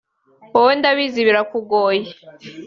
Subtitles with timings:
[0.53, 2.09] wowe ndabizi birakugoye